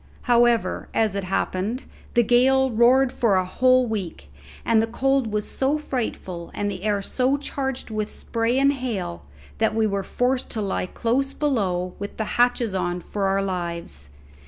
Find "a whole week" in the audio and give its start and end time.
3.35-4.33